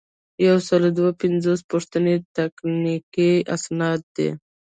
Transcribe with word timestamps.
یو 0.47 0.57
سل 0.67 0.81
او 0.87 0.93
دوه 0.97 1.11
پنځوسمه 1.21 1.67
پوښتنه 1.71 2.11
تقنیني 2.37 3.31
اسناد 3.55 4.01
دي. 4.15 4.29